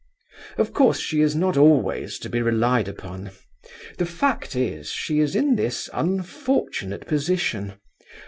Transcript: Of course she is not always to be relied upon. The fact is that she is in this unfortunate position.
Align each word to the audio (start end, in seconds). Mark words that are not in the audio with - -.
Of 0.57 0.73
course 0.73 0.97
she 0.99 1.21
is 1.21 1.35
not 1.35 1.57
always 1.57 2.17
to 2.17 2.27
be 2.27 2.41
relied 2.41 2.87
upon. 2.87 3.29
The 3.99 4.07
fact 4.07 4.55
is 4.55 4.87
that 4.87 4.91
she 4.95 5.19
is 5.19 5.35
in 5.35 5.55
this 5.57 5.91
unfortunate 5.93 7.05
position. 7.05 7.75